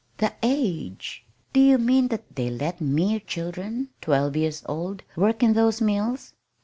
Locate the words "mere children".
2.81-3.89